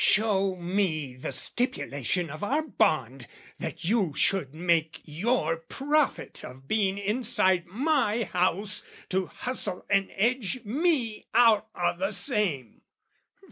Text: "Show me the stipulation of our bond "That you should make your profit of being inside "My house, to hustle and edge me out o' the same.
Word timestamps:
"Show 0.03 0.55
me 0.55 1.13
the 1.13 1.31
stipulation 1.31 2.31
of 2.31 2.43
our 2.43 2.63
bond 2.63 3.27
"That 3.59 3.83
you 3.85 4.15
should 4.15 4.51
make 4.51 4.99
your 5.05 5.57
profit 5.57 6.43
of 6.43 6.67
being 6.67 6.97
inside 6.97 7.67
"My 7.67 8.23
house, 8.23 8.83
to 9.09 9.27
hustle 9.27 9.85
and 9.91 10.09
edge 10.15 10.63
me 10.63 11.27
out 11.35 11.67
o' 11.75 11.95
the 11.95 12.13
same. 12.13 12.81